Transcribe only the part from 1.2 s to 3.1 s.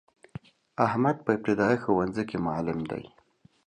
په ابتدایه ښونځی کی معلم دی.